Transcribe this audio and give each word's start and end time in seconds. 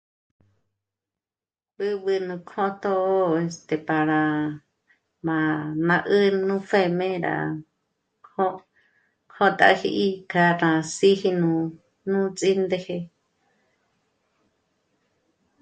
B'ǚb'ü 1.75 2.15
nú 2.27 2.35
kjṓtjō 2.49 2.95
este 3.45 3.75
para... 3.87 4.21
m'a 5.87 5.97
'ä́'ä 6.15 6.23
nú 6.47 6.55
pjèm'e 6.69 7.09
rá 7.25 7.35
kjó... 8.25 8.45
kjótaji 9.33 9.91
k'a 10.31 10.45
rá 10.61 10.71
síji 10.95 11.29
nú 12.11 12.17
ts'índeje 12.37 12.97